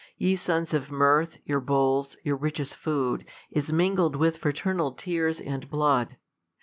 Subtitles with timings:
[0.17, 5.69] Ye sons of mirth, your bowls, your richest food., IS mingled with fraternal tears and
[5.69, 6.17] blood.